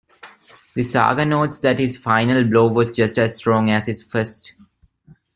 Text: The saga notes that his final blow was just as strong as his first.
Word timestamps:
The 0.73 0.83
saga 0.83 1.25
notes 1.25 1.59
that 1.59 1.77
his 1.77 1.95
final 1.95 2.43
blow 2.43 2.65
was 2.69 2.89
just 2.89 3.19
as 3.19 3.35
strong 3.35 3.69
as 3.69 3.85
his 3.85 4.01
first. 4.03 4.55